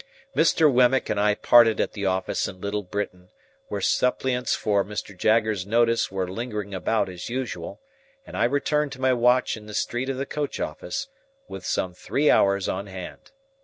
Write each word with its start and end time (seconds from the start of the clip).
Mr. 0.35 0.67
Wemmick 0.67 1.11
and 1.11 1.19
I 1.19 1.35
parted 1.35 1.79
at 1.79 1.93
the 1.93 2.07
office 2.07 2.47
in 2.47 2.59
Little 2.59 2.81
Britain, 2.81 3.29
where 3.67 3.81
suppliants 3.81 4.55
for 4.55 4.83
Mr. 4.83 5.15
Jaggers's 5.15 5.67
notice 5.67 6.11
were 6.11 6.27
lingering 6.27 6.73
about 6.73 7.07
as 7.07 7.29
usual, 7.29 7.79
and 8.25 8.35
I 8.35 8.45
returned 8.45 8.91
to 8.93 8.99
my 8.99 9.13
watch 9.13 9.55
in 9.55 9.67
the 9.67 9.75
street 9.75 10.09
of 10.09 10.17
the 10.17 10.25
coach 10.25 10.59
office, 10.59 11.07
with 11.47 11.67
some 11.67 11.93
three 11.93 12.31
hours 12.31 12.67
on 12.67 12.87
hand. 12.87 13.29